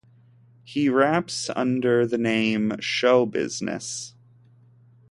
He 0.63 0.89
raps 0.89 1.47
under 1.55 2.07
the 2.07 2.17
name 2.17 2.75
Show 2.79 3.27
Bizness. 3.27 4.15